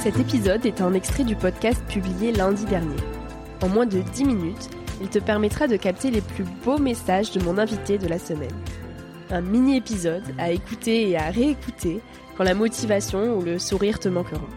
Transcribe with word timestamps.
Cet 0.00 0.18
épisode 0.18 0.64
est 0.64 0.80
un 0.80 0.94
extrait 0.94 1.24
du 1.24 1.36
podcast 1.36 1.84
publié 1.86 2.32
lundi 2.32 2.64
dernier. 2.64 2.96
En 3.62 3.68
moins 3.68 3.84
de 3.84 4.00
10 4.00 4.24
minutes, 4.24 4.70
il 5.02 5.10
te 5.10 5.18
permettra 5.18 5.66
de 5.66 5.76
capter 5.76 6.10
les 6.10 6.22
plus 6.22 6.44
beaux 6.64 6.78
messages 6.78 7.32
de 7.32 7.44
mon 7.44 7.58
invité 7.58 7.98
de 7.98 8.08
la 8.08 8.18
semaine. 8.18 8.48
Un 9.30 9.42
mini-épisode 9.42 10.22
à 10.38 10.52
écouter 10.52 11.10
et 11.10 11.18
à 11.18 11.28
réécouter 11.28 12.00
quand 12.34 12.44
la 12.44 12.54
motivation 12.54 13.36
ou 13.36 13.42
le 13.42 13.58
sourire 13.58 13.98
te 13.98 14.08
manqueront. 14.08 14.48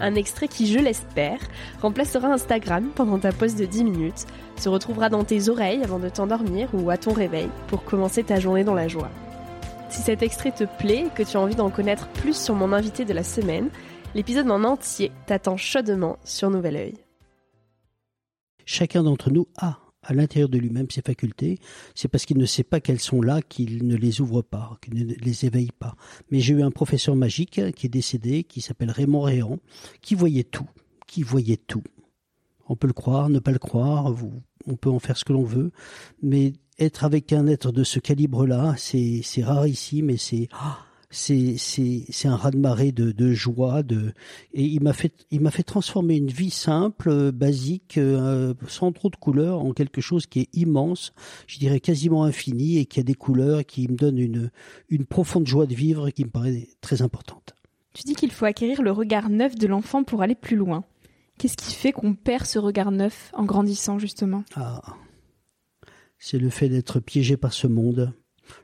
Un 0.00 0.14
extrait 0.14 0.46
qui, 0.46 0.68
je 0.68 0.78
l'espère, 0.78 1.40
remplacera 1.82 2.28
Instagram 2.28 2.90
pendant 2.94 3.18
ta 3.18 3.32
pause 3.32 3.56
de 3.56 3.64
10 3.64 3.82
minutes, 3.82 4.24
se 4.56 4.68
retrouvera 4.68 5.08
dans 5.08 5.24
tes 5.24 5.48
oreilles 5.48 5.82
avant 5.82 5.98
de 5.98 6.08
t'endormir 6.08 6.68
ou 6.74 6.90
à 6.90 6.96
ton 6.96 7.12
réveil 7.12 7.48
pour 7.66 7.82
commencer 7.82 8.22
ta 8.22 8.38
journée 8.38 8.62
dans 8.62 8.74
la 8.74 8.86
joie. 8.86 9.10
Si 9.90 10.02
cet 10.02 10.22
extrait 10.22 10.52
te 10.52 10.64
plaît 10.64 11.06
et 11.06 11.10
que 11.10 11.28
tu 11.28 11.36
as 11.36 11.40
envie 11.40 11.54
d'en 11.56 11.70
connaître 11.70 12.08
plus 12.08 12.36
sur 12.36 12.54
mon 12.54 12.72
invité 12.72 13.04
de 13.04 13.12
la 13.12 13.22
semaine, 13.22 13.70
L'épisode 14.14 14.48
en 14.48 14.62
entier 14.62 15.10
t'attend 15.26 15.56
chaudement 15.56 16.18
sur 16.22 16.48
Nouvel 16.48 16.76
Oeil. 16.76 16.94
Chacun 18.64 19.02
d'entre 19.02 19.28
nous 19.30 19.48
a 19.56 19.80
à 20.04 20.14
l'intérieur 20.14 20.48
de 20.48 20.56
lui-même 20.56 20.88
ses 20.88 21.02
facultés, 21.02 21.58
c'est 21.96 22.06
parce 22.06 22.24
qu'il 22.24 22.38
ne 22.38 22.46
sait 22.46 22.62
pas 22.62 22.78
qu'elles 22.78 23.00
sont 23.00 23.20
là 23.20 23.42
qu'il 23.42 23.88
ne 23.88 23.96
les 23.96 24.20
ouvre 24.20 24.42
pas, 24.42 24.78
qu'il 24.80 24.94
ne 24.94 25.14
les 25.14 25.46
éveille 25.46 25.72
pas. 25.76 25.96
Mais 26.30 26.38
j'ai 26.38 26.54
eu 26.54 26.62
un 26.62 26.70
professeur 26.70 27.16
magique 27.16 27.60
qui 27.74 27.86
est 27.86 27.90
décédé, 27.90 28.44
qui 28.44 28.60
s'appelle 28.60 28.92
Raymond 28.92 29.22
Réan, 29.22 29.58
qui 30.00 30.14
voyait 30.14 30.44
tout, 30.44 30.68
qui 31.08 31.24
voyait 31.24 31.56
tout. 31.56 31.82
On 32.68 32.76
peut 32.76 32.86
le 32.86 32.92
croire, 32.92 33.28
ne 33.30 33.40
pas 33.40 33.50
le 33.50 33.58
croire, 33.58 34.14
on 34.66 34.76
peut 34.76 34.90
en 34.90 35.00
faire 35.00 35.16
ce 35.16 35.24
que 35.24 35.32
l'on 35.32 35.42
veut, 35.42 35.72
mais 36.22 36.52
être 36.78 37.02
avec 37.02 37.32
un 37.32 37.48
être 37.48 37.72
de 37.72 37.82
ce 37.82 37.98
calibre-là, 37.98 38.76
c'est 38.76 39.42
rarissime 39.42 40.10
et 40.10 40.18
c'est... 40.18 40.48
Ah, 40.52 40.78
c'est 41.10 41.56
c'est 41.58 42.28
un 42.28 42.36
raz-de-marée 42.36 42.92
de, 42.92 43.12
de 43.12 43.32
joie 43.32 43.82
de 43.82 44.12
et 44.52 44.64
il 44.64 44.82
m'a 44.82 44.92
fait 44.92 45.26
il 45.30 45.40
m'a 45.40 45.50
fait 45.50 45.62
transformer 45.62 46.16
une 46.16 46.30
vie 46.30 46.50
simple 46.50 47.08
euh, 47.08 47.32
basique 47.32 47.98
euh, 47.98 48.54
sans 48.68 48.92
trop 48.92 49.10
de 49.10 49.16
couleurs 49.16 49.60
en 49.60 49.72
quelque 49.72 50.00
chose 50.00 50.26
qui 50.26 50.40
est 50.40 50.48
immense 50.54 51.12
je 51.46 51.58
dirais 51.58 51.80
quasiment 51.80 52.24
infini 52.24 52.78
et 52.78 52.86
qui 52.86 53.00
a 53.00 53.02
des 53.02 53.14
couleurs 53.14 53.60
et 53.60 53.64
qui 53.64 53.88
me 53.88 53.96
donne 53.96 54.18
une 54.18 54.50
une 54.88 55.06
profonde 55.06 55.46
joie 55.46 55.66
de 55.66 55.74
vivre 55.74 56.10
qui 56.10 56.24
me 56.24 56.30
paraît 56.30 56.68
très 56.80 57.02
importante. 57.02 57.54
Tu 57.94 58.02
dis 58.02 58.14
qu'il 58.14 58.32
faut 58.32 58.44
acquérir 58.44 58.82
le 58.82 58.90
regard 58.90 59.30
neuf 59.30 59.54
de 59.54 59.66
l'enfant 59.66 60.02
pour 60.02 60.22
aller 60.22 60.34
plus 60.34 60.56
loin. 60.56 60.84
Qu'est-ce 61.38 61.56
qui 61.56 61.74
fait 61.74 61.92
qu'on 61.92 62.14
perd 62.14 62.44
ce 62.44 62.58
regard 62.58 62.90
neuf 62.90 63.30
en 63.34 63.44
grandissant 63.44 63.98
justement? 63.98 64.44
Ah. 64.54 64.82
C'est 66.18 66.38
le 66.38 66.50
fait 66.50 66.68
d'être 66.68 67.00
piégé 67.00 67.36
par 67.36 67.52
ce 67.52 67.66
monde 67.66 68.12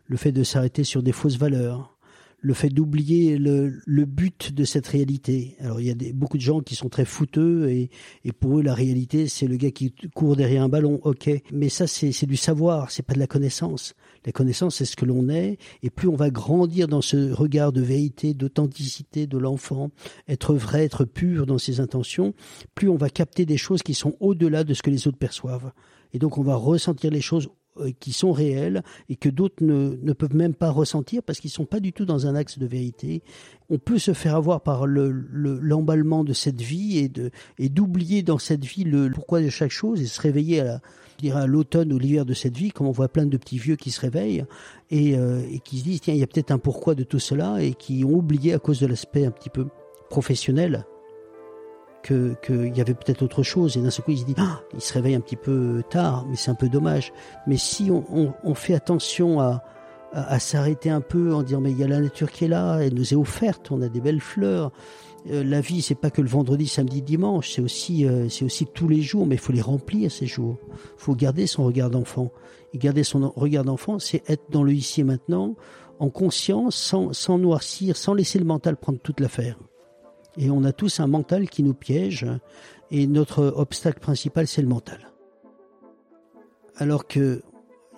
le 0.06 0.16
fait 0.16 0.32
de 0.32 0.42
s'arrêter 0.42 0.84
sur 0.84 1.02
des 1.02 1.12
fausses 1.12 1.38
valeurs 1.38 1.96
le 2.40 2.54
fait 2.54 2.70
d'oublier 2.70 3.36
le, 3.36 3.80
le, 3.84 4.04
but 4.06 4.52
de 4.54 4.64
cette 4.64 4.86
réalité. 4.86 5.56
Alors 5.60 5.80
il 5.80 5.86
y 5.86 5.90
a 5.90 5.94
des, 5.94 6.12
beaucoup 6.12 6.38
de 6.38 6.42
gens 6.42 6.60
qui 6.60 6.74
sont 6.74 6.88
très 6.88 7.04
fouteux 7.04 7.68
et, 7.68 7.90
et 8.24 8.32
pour 8.32 8.58
eux 8.58 8.62
la 8.62 8.74
réalité 8.74 9.28
c'est 9.28 9.46
le 9.46 9.56
gars 9.56 9.70
qui 9.70 9.94
court 10.14 10.36
derrière 10.36 10.62
un 10.62 10.68
ballon, 10.68 11.00
ok. 11.04 11.30
Mais 11.52 11.68
ça 11.68 11.86
c'est 11.86 12.26
du 12.26 12.36
savoir, 12.36 12.90
c'est 12.90 13.04
pas 13.04 13.14
de 13.14 13.18
la 13.18 13.26
connaissance. 13.26 13.94
La 14.24 14.32
connaissance 14.32 14.76
c'est 14.76 14.84
ce 14.84 14.96
que 14.96 15.04
l'on 15.04 15.28
est 15.28 15.58
et 15.82 15.90
plus 15.90 16.08
on 16.08 16.16
va 16.16 16.30
grandir 16.30 16.88
dans 16.88 17.02
ce 17.02 17.32
regard 17.32 17.72
de 17.72 17.82
vérité, 17.82 18.32
d'authenticité 18.32 19.26
de 19.26 19.38
l'enfant, 19.38 19.90
être 20.28 20.54
vrai, 20.54 20.84
être 20.84 21.04
pur 21.04 21.46
dans 21.46 21.58
ses 21.58 21.80
intentions, 21.80 22.34
plus 22.74 22.88
on 22.88 22.96
va 22.96 23.10
capter 23.10 23.44
des 23.44 23.58
choses 23.58 23.82
qui 23.82 23.94
sont 23.94 24.16
au-delà 24.20 24.64
de 24.64 24.74
ce 24.74 24.82
que 24.82 24.90
les 24.90 25.06
autres 25.06 25.18
perçoivent. 25.18 25.72
Et 26.12 26.18
donc 26.18 26.38
on 26.38 26.42
va 26.42 26.56
ressentir 26.56 27.10
les 27.10 27.20
choses 27.20 27.48
qui 27.98 28.12
sont 28.12 28.32
réels 28.32 28.82
et 29.08 29.16
que 29.16 29.28
d'autres 29.28 29.64
ne, 29.64 29.96
ne, 30.02 30.12
peuvent 30.12 30.34
même 30.34 30.54
pas 30.54 30.70
ressentir 30.70 31.22
parce 31.22 31.40
qu'ils 31.40 31.50
sont 31.50 31.66
pas 31.66 31.80
du 31.80 31.92
tout 31.92 32.04
dans 32.04 32.26
un 32.26 32.34
axe 32.34 32.58
de 32.58 32.66
vérité. 32.66 33.22
On 33.70 33.78
peut 33.78 33.98
se 33.98 34.12
faire 34.12 34.34
avoir 34.34 34.60
par 34.60 34.86
l'emballement 34.86 36.22
le, 36.22 36.28
de 36.28 36.32
cette 36.32 36.60
vie 36.60 36.98
et 36.98 37.08
de 37.08 37.30
et 37.58 37.68
d'oublier 37.68 38.22
dans 38.22 38.38
cette 38.38 38.64
vie 38.64 38.84
le 38.84 39.10
pourquoi 39.10 39.40
de 39.40 39.48
chaque 39.48 39.70
chose 39.70 40.00
et 40.00 40.06
se 40.06 40.20
réveiller 40.20 40.60
à 40.60 41.46
l'automne 41.46 41.92
ou 41.92 41.98
l'hiver 41.98 42.24
de 42.24 42.34
cette 42.34 42.56
vie, 42.56 42.70
comme 42.70 42.86
on 42.86 42.92
voit 42.92 43.08
plein 43.08 43.26
de 43.26 43.36
petits 43.36 43.58
vieux 43.58 43.76
qui 43.76 43.90
se 43.90 44.00
réveillent 44.00 44.44
et, 44.90 45.16
euh, 45.16 45.42
et 45.50 45.60
qui 45.60 45.78
se 45.78 45.84
disent 45.84 46.00
tiens 46.00 46.14
il 46.14 46.20
y 46.20 46.24
a 46.24 46.26
peut-être 46.26 46.50
un 46.50 46.58
pourquoi 46.58 46.94
de 46.94 47.04
tout 47.04 47.18
cela 47.18 47.62
et 47.62 47.74
qui 47.74 48.04
ont 48.04 48.14
oublié 48.14 48.54
à 48.54 48.58
cause 48.58 48.80
de 48.80 48.86
l'aspect 48.86 49.26
un 49.26 49.30
petit 49.30 49.50
peu 49.50 49.68
professionnel 50.08 50.84
qu'il 52.02 52.76
y 52.76 52.80
avait 52.80 52.94
peut-être 52.94 53.22
autre 53.22 53.42
chose. 53.42 53.76
Et 53.76 53.80
d'un 53.80 53.90
seul 53.90 54.04
coup, 54.04 54.12
il 54.12 54.18
se 54.18 54.24
dit, 54.24 54.34
ah, 54.38 54.60
il 54.74 54.80
se 54.80 54.92
réveille 54.92 55.14
un 55.14 55.20
petit 55.20 55.36
peu 55.36 55.82
tard, 55.90 56.26
mais 56.28 56.36
c'est 56.36 56.50
un 56.50 56.54
peu 56.54 56.68
dommage. 56.68 57.12
Mais 57.46 57.56
si 57.56 57.90
on, 57.90 58.54
fait 58.54 58.74
attention 58.74 59.40
à, 59.40 59.62
à, 60.12 60.34
à 60.34 60.38
s'arrêter 60.38 60.90
un 60.90 61.00
peu 61.00 61.34
en 61.34 61.42
disant, 61.42 61.60
mais 61.60 61.70
il 61.70 61.78
y 61.78 61.84
a 61.84 61.88
la 61.88 62.00
nature 62.00 62.30
qui 62.30 62.46
est 62.46 62.48
là, 62.48 62.78
elle 62.78 62.94
nous 62.94 63.12
est 63.12 63.16
offerte, 63.16 63.70
on 63.70 63.80
a 63.82 63.88
des 63.88 64.00
belles 64.00 64.20
fleurs, 64.20 64.72
euh, 65.28 65.44
la 65.44 65.60
vie, 65.60 65.82
c'est 65.82 65.94
pas 65.94 66.10
que 66.10 66.22
le 66.22 66.28
vendredi, 66.28 66.66
samedi, 66.66 67.02
dimanche, 67.02 67.52
c'est 67.54 67.62
aussi, 67.62 68.06
euh, 68.06 68.28
c'est 68.28 68.44
aussi 68.44 68.66
tous 68.66 68.88
les 68.88 69.02
jours, 69.02 69.26
mais 69.26 69.34
il 69.34 69.40
faut 69.40 69.52
les 69.52 69.60
remplir 69.60 70.10
ces 70.10 70.26
jours. 70.26 70.56
Il 70.72 70.78
faut 70.96 71.14
garder 71.14 71.46
son 71.46 71.64
regard 71.64 71.90
d'enfant. 71.90 72.32
Et 72.72 72.78
garder 72.78 73.04
son 73.04 73.30
regard 73.36 73.64
d'enfant, 73.64 73.98
c'est 73.98 74.28
être 74.30 74.44
dans 74.50 74.62
le 74.62 74.72
ici 74.72 75.00
et 75.00 75.04
maintenant, 75.04 75.56
en 75.98 76.08
conscience, 76.08 76.76
sans, 76.76 77.12
sans 77.12 77.38
noircir, 77.38 77.96
sans 77.96 78.14
laisser 78.14 78.38
le 78.38 78.44
mental 78.44 78.76
prendre 78.76 79.00
toute 79.00 79.20
l'affaire. 79.20 79.58
Et 80.40 80.50
on 80.50 80.64
a 80.64 80.72
tous 80.72 81.00
un 81.00 81.06
mental 81.06 81.50
qui 81.50 81.62
nous 81.62 81.74
piège, 81.74 82.26
et 82.90 83.06
notre 83.06 83.44
obstacle 83.56 84.00
principal, 84.00 84.46
c'est 84.46 84.62
le 84.62 84.68
mental. 84.68 85.12
Alors 86.76 87.06
que 87.06 87.42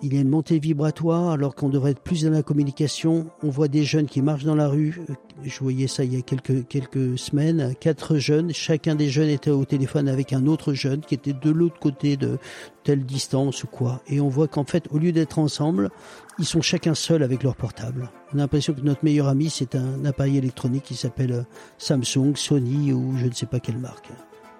il 0.03 0.13
y 0.13 0.17
a 0.17 0.21
une 0.21 0.29
montée 0.29 0.59
vibratoire 0.59 1.29
alors 1.29 1.55
qu'on 1.55 1.69
devrait 1.69 1.91
être 1.91 2.01
plus 2.01 2.23
dans 2.23 2.31
la 2.31 2.43
communication. 2.43 3.27
On 3.41 3.49
voit 3.49 3.69
des 3.69 3.83
jeunes 3.83 4.07
qui 4.07 4.21
marchent 4.21 4.43
dans 4.43 4.53
la 4.53 4.67
rue. 4.67 4.99
Je 5.43 5.59
voyais 5.59 5.87
ça 5.87 6.03
il 6.03 6.13
y 6.13 6.17
a 6.17 6.21
quelques, 6.21 6.67
quelques 6.67 7.17
semaines. 7.17 7.73
Quatre 7.79 8.17
jeunes. 8.17 8.53
Chacun 8.53 8.95
des 8.95 9.09
jeunes 9.09 9.29
était 9.29 9.49
au 9.49 9.63
téléphone 9.63 10.09
avec 10.09 10.33
un 10.33 10.45
autre 10.45 10.73
jeune 10.73 10.99
qui 10.99 11.15
était 11.15 11.31
de 11.31 11.49
l'autre 11.49 11.79
côté 11.79 12.17
de 12.17 12.37
telle 12.83 13.05
distance 13.05 13.63
ou 13.63 13.67
quoi. 13.67 14.01
Et 14.07 14.19
on 14.19 14.27
voit 14.27 14.49
qu'en 14.49 14.65
fait, 14.65 14.87
au 14.91 14.97
lieu 14.97 15.13
d'être 15.13 15.39
ensemble, 15.39 15.89
ils 16.37 16.45
sont 16.45 16.61
chacun 16.61 16.95
seul 16.95 17.23
avec 17.23 17.41
leur 17.41 17.55
portable. 17.55 18.11
On 18.33 18.39
a 18.39 18.41
l'impression 18.41 18.73
que 18.73 18.81
notre 18.81 19.05
meilleur 19.05 19.29
ami, 19.29 19.49
c'est 19.49 19.73
un 19.73 20.03
appareil 20.03 20.37
électronique 20.37 20.83
qui 20.83 20.95
s'appelle 20.95 21.45
Samsung, 21.77 22.35
Sony 22.35 22.91
ou 22.91 23.15
je 23.17 23.27
ne 23.27 23.33
sais 23.33 23.45
pas 23.45 23.61
quelle 23.61 23.77
marque. 23.77 24.09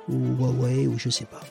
Ou 0.07 0.15
Huawei 0.39 0.87
ou 0.87 0.97
je 0.97 1.09
ne 1.09 1.11
sais 1.11 1.25
pas 1.25 1.41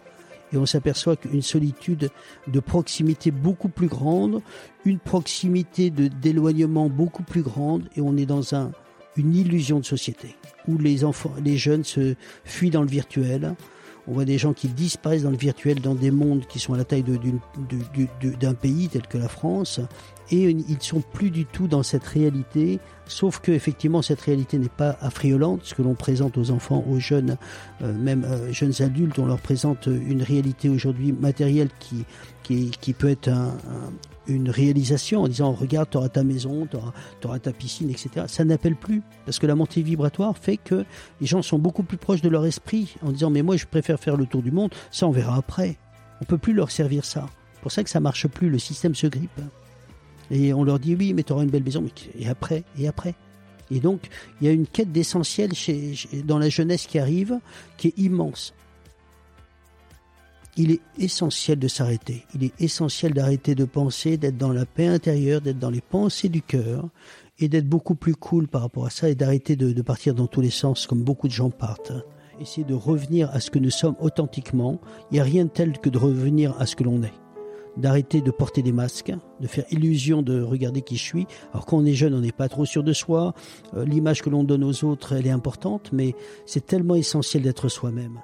et 0.52 0.56
on 0.56 0.66
s'aperçoit 0.66 1.16
qu'une 1.16 1.42
solitude 1.42 2.10
de 2.46 2.60
proximité 2.60 3.30
beaucoup 3.30 3.68
plus 3.68 3.88
grande, 3.88 4.42
une 4.84 4.98
proximité 4.98 5.90
d'éloignement 5.90 6.88
beaucoup 6.88 7.22
plus 7.22 7.42
grande, 7.42 7.84
et 7.96 8.00
on 8.00 8.16
est 8.16 8.26
dans 8.26 8.54
un, 8.54 8.72
une 9.16 9.34
illusion 9.34 9.80
de 9.80 9.84
société 9.84 10.36
où 10.68 10.78
les 10.78 11.04
enfants, 11.04 11.32
les 11.42 11.56
jeunes 11.56 11.84
se 11.84 12.14
fuient 12.44 12.70
dans 12.70 12.82
le 12.82 12.88
virtuel. 12.88 13.54
On 14.08 14.14
voit 14.14 14.24
des 14.24 14.38
gens 14.38 14.52
qui 14.52 14.66
disparaissent 14.66 15.22
dans 15.22 15.30
le 15.30 15.36
virtuel 15.36 15.80
dans 15.80 15.94
des 15.94 16.10
mondes 16.10 16.44
qui 16.46 16.58
sont 16.58 16.74
à 16.74 16.76
la 16.76 16.84
taille 16.84 17.04
d'un 17.04 18.54
pays 18.54 18.88
tel 18.88 19.06
que 19.06 19.16
la 19.16 19.28
France 19.28 19.80
et 20.30 20.50
ils 20.50 20.56
ne 20.56 20.80
sont 20.80 21.02
plus 21.02 21.30
du 21.30 21.44
tout 21.44 21.68
dans 21.68 21.82
cette 21.82 22.04
réalité, 22.04 22.80
sauf 23.12 23.40
que 23.40 23.52
effectivement 23.52 24.02
cette 24.02 24.20
réalité 24.20 24.58
n'est 24.58 24.68
pas 24.68 24.96
affriolante, 25.00 25.60
ce 25.64 25.74
que 25.74 25.82
l'on 25.82 25.94
présente 25.94 26.38
aux 26.38 26.50
enfants, 26.50 26.84
aux 26.88 26.98
jeunes, 26.98 27.36
euh, 27.82 27.92
même 27.92 28.24
euh, 28.24 28.52
jeunes 28.52 28.74
adultes, 28.80 29.18
on 29.18 29.26
leur 29.26 29.40
présente 29.40 29.86
une 29.86 30.22
réalité 30.22 30.68
aujourd'hui 30.68 31.12
matérielle 31.12 31.68
qui, 31.78 32.92
peut 32.94 33.08
être 33.08 33.28
un, 33.28 33.54
une 34.26 34.50
réalisation 34.50 35.22
en 35.22 35.28
disant 35.28 35.52
regarde, 35.52 35.90
tu 35.90 35.96
auras 35.96 36.08
ta 36.08 36.24
maison, 36.24 36.66
tu 36.70 36.76
auras, 37.26 37.38
ta 37.38 37.52
piscine, 37.52 37.90
etc. 37.90 38.26
Ça 38.28 38.44
n'appelle 38.44 38.76
plus, 38.76 39.02
parce 39.24 39.38
que 39.38 39.46
la 39.46 39.54
montée 39.54 39.82
vibratoire 39.82 40.36
fait 40.36 40.56
que 40.56 40.84
les 41.20 41.26
gens 41.26 41.42
sont 41.42 41.58
beaucoup 41.58 41.82
plus 41.82 41.96
proches 41.96 42.22
de 42.22 42.28
leur 42.28 42.46
esprit 42.46 42.94
en 43.02 43.10
disant 43.10 43.30
mais 43.30 43.42
moi 43.42 43.56
je 43.56 43.66
préfère 43.66 43.98
faire 43.98 44.16
le 44.16 44.26
tour 44.26 44.42
du 44.42 44.50
monde, 44.50 44.72
ça 44.90 45.06
on 45.06 45.10
verra 45.10 45.36
après. 45.36 45.76
On 46.20 46.24
peut 46.24 46.38
plus 46.38 46.52
leur 46.52 46.70
servir 46.70 47.04
ça. 47.04 47.26
C'est 47.54 47.60
pour 47.60 47.72
ça 47.72 47.84
que 47.84 47.90
ça 47.90 48.00
marche 48.00 48.26
plus, 48.28 48.48
le 48.48 48.58
système 48.58 48.94
se 48.94 49.06
grippe. 49.06 49.40
Et 50.32 50.52
on 50.54 50.64
leur 50.64 50.80
dit 50.80 50.96
oui, 50.96 51.12
mais 51.12 51.22
tu 51.22 51.32
auras 51.32 51.44
une 51.44 51.50
belle 51.50 51.62
maison. 51.62 51.82
Mais 51.82 51.92
et 52.18 52.28
après 52.28 52.64
Et 52.78 52.88
après 52.88 53.14
Et 53.70 53.78
donc, 53.78 54.08
il 54.40 54.46
y 54.46 54.50
a 54.50 54.52
une 54.52 54.66
quête 54.66 54.90
d'essentiel 54.90 55.52
chez, 55.52 55.94
dans 56.24 56.38
la 56.38 56.48
jeunesse 56.48 56.86
qui 56.86 56.98
arrive, 56.98 57.38
qui 57.76 57.88
est 57.88 57.98
immense. 57.98 58.54
Il 60.56 60.70
est 60.70 60.80
essentiel 60.98 61.58
de 61.58 61.68
s'arrêter. 61.68 62.24
Il 62.34 62.44
est 62.44 62.60
essentiel 62.60 63.12
d'arrêter 63.12 63.54
de 63.54 63.64
penser, 63.64 64.16
d'être 64.16 64.38
dans 64.38 64.52
la 64.52 64.66
paix 64.66 64.86
intérieure, 64.86 65.42
d'être 65.42 65.58
dans 65.58 65.70
les 65.70 65.80
pensées 65.80 66.28
du 66.28 66.42
cœur 66.42 66.88
et 67.38 67.48
d'être 67.48 67.68
beaucoup 67.68 67.94
plus 67.94 68.14
cool 68.14 68.48
par 68.48 68.62
rapport 68.62 68.86
à 68.86 68.90
ça 68.90 69.08
et 69.08 69.14
d'arrêter 69.14 69.56
de, 69.56 69.72
de 69.72 69.82
partir 69.82 70.14
dans 70.14 70.26
tous 70.26 70.40
les 70.40 70.50
sens 70.50 70.86
comme 70.86 71.02
beaucoup 71.02 71.28
de 71.28 71.32
gens 71.32 71.50
partent 71.50 71.92
essayer 72.40 72.64
de 72.64 72.74
revenir 72.74 73.30
à 73.30 73.38
ce 73.38 73.50
que 73.50 73.60
nous 73.60 73.70
sommes 73.70 73.94
authentiquement. 74.00 74.80
Il 75.10 75.14
n'y 75.14 75.20
a 75.20 75.24
rien 75.24 75.44
de 75.44 75.50
tel 75.50 75.78
que 75.78 75.90
de 75.90 75.98
revenir 75.98 76.56
à 76.58 76.66
ce 76.66 76.74
que 76.74 76.82
l'on 76.82 77.02
est 77.04 77.12
d'arrêter 77.76 78.20
de 78.20 78.30
porter 78.30 78.62
des 78.62 78.72
masques, 78.72 79.12
de 79.40 79.46
faire 79.46 79.64
illusion 79.70 80.22
de 80.22 80.42
regarder 80.42 80.82
qui 80.82 80.96
je 80.96 81.02
suis. 81.02 81.26
Alors 81.52 81.66
quand 81.66 81.78
on 81.78 81.84
est 81.84 81.94
jeune, 81.94 82.14
on 82.14 82.20
n'est 82.20 82.32
pas 82.32 82.48
trop 82.48 82.64
sûr 82.64 82.82
de 82.82 82.92
soi. 82.92 83.34
Euh, 83.74 83.84
l'image 83.84 84.22
que 84.22 84.30
l'on 84.30 84.44
donne 84.44 84.64
aux 84.64 84.84
autres, 84.84 85.12
elle 85.12 85.26
est 85.26 85.30
importante, 85.30 85.90
mais 85.92 86.14
c'est 86.46 86.66
tellement 86.66 86.94
essentiel 86.94 87.42
d'être 87.42 87.68
soi-même. 87.68 88.20